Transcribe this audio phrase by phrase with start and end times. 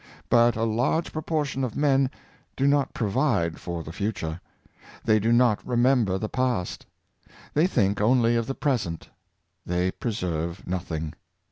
[0.31, 2.09] But a large proportion of men
[2.55, 4.41] do not provide for the future.
[5.05, 6.87] They do not re member the past.
[7.53, 9.09] They think only of the present
[9.63, 11.13] They preser\e nothing.